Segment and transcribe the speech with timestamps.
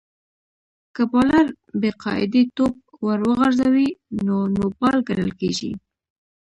[0.95, 1.45] که بالر
[1.81, 3.89] بې قاعدې توپ ور وغورځوي؛
[4.25, 5.71] نو نو بال ګڼل کیږي.